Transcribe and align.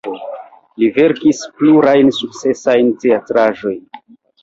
Li 0.83 0.89
verkis 0.95 1.43
plurajn 1.61 2.11
sukcesajn 2.23 2.93
teatraĵojn. 3.07 3.83